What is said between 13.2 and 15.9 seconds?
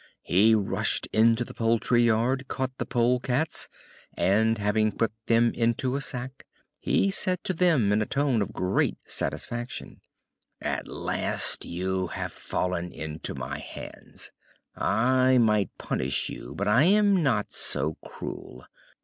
my hands! I might